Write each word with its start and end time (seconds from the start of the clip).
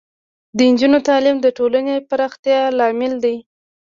د 0.57 0.57
نجونو 0.71 0.99
تعلیم 1.07 1.37
د 1.41 1.47
ټولنې 1.57 1.95
پراختیا 2.09 2.59
لامل 2.77 3.13
دی. 3.23 3.35